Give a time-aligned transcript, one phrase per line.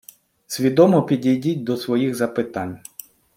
[0.47, 2.79] Свідомо підійдіть до своїх запитань.